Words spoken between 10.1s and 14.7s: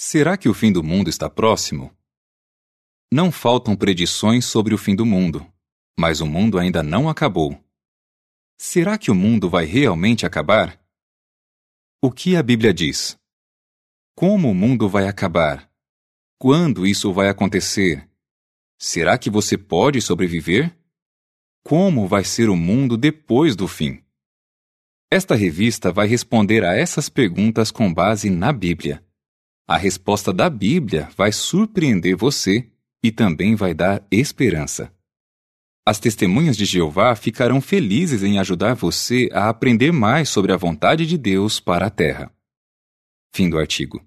acabar? O que a Bíblia diz? Como o